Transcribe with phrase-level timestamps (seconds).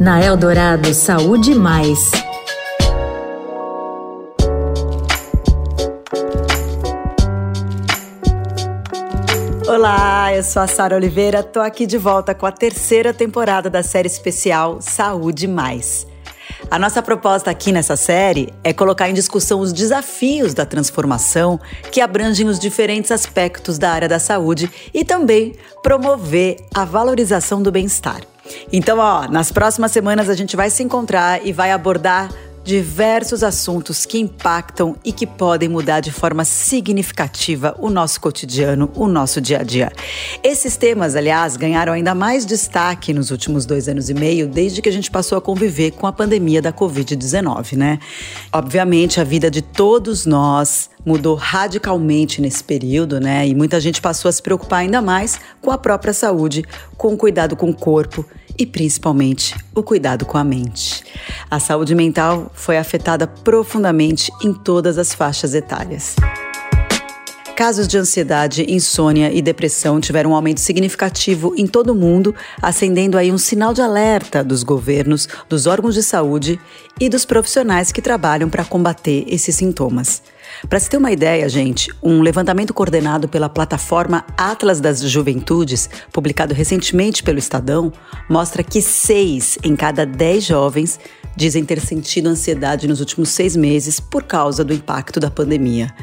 [0.00, 2.10] Na Eldorado Saúde Mais.
[9.68, 13.82] Olá, eu sou a Sara Oliveira, tô aqui de volta com a terceira temporada da
[13.82, 16.06] série especial Saúde Mais.
[16.68, 21.60] A nossa proposta aqui nessa série é colocar em discussão os desafios da transformação
[21.92, 27.70] que abrangem os diferentes aspectos da área da saúde e também promover a valorização do
[27.70, 28.22] bem-estar.
[28.72, 32.30] Então, ó, nas próximas semanas a gente vai se encontrar e vai abordar
[32.62, 39.08] diversos assuntos que impactam e que podem mudar de forma significativa o nosso cotidiano, o
[39.08, 39.90] nosso dia a dia.
[40.42, 44.88] Esses temas, aliás, ganharam ainda mais destaque nos últimos dois anos e meio, desde que
[44.88, 47.98] a gente passou a conviver com a pandemia da Covid-19, né?
[48.52, 53.48] Obviamente, a vida de todos nós mudou radicalmente nesse período, né?
[53.48, 56.64] E muita gente passou a se preocupar ainda mais com a própria saúde,
[56.96, 58.24] com o cuidado com o corpo
[58.60, 61.02] e principalmente o cuidado com a mente.
[61.50, 66.14] A saúde mental foi afetada profundamente em todas as faixas etárias.
[67.60, 73.18] Casos de ansiedade, insônia e depressão tiveram um aumento significativo em todo o mundo, acendendo
[73.18, 76.58] aí um sinal de alerta dos governos, dos órgãos de saúde
[76.98, 80.22] e dos profissionais que trabalham para combater esses sintomas.
[80.68, 86.54] Para se ter uma ideia, gente, um levantamento coordenado pela plataforma Atlas das Juventudes, publicado
[86.54, 87.92] recentemente pelo Estadão,
[88.28, 90.98] mostra que seis em cada dez jovens
[91.36, 95.94] dizem ter sentido ansiedade nos últimos seis meses por causa do impacto da pandemia.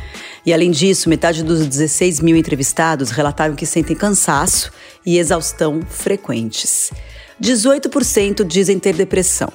[0.45, 4.71] E além disso, metade dos 16 mil entrevistados relataram que sentem cansaço
[5.05, 6.91] e exaustão frequentes.
[7.41, 9.51] 18% dizem ter depressão.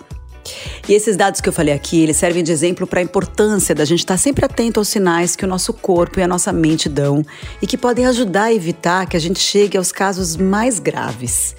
[0.89, 3.85] E esses dados que eu falei aqui, eles servem de exemplo para a importância da
[3.85, 6.89] gente estar tá sempre atento aos sinais que o nosso corpo e a nossa mente
[6.89, 7.25] dão
[7.61, 11.55] e que podem ajudar a evitar que a gente chegue aos casos mais graves.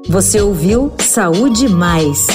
[0.09, 2.29] Você ouviu Saúde Mais.